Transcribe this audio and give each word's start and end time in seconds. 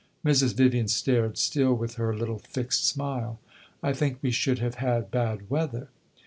Mrs. 0.25 0.55
Vivian 0.55 0.87
stared, 0.87 1.37
still 1.37 1.75
with 1.75 1.93
her 1.93 2.11
little 2.17 2.39
fixed 2.39 2.87
smile. 2.87 3.39
"I 3.83 3.93
think 3.93 4.17
we 4.23 4.31
should 4.31 4.57
have 4.57 4.73
had 4.81 5.11
bad 5.11 5.47
weather." 5.47 5.89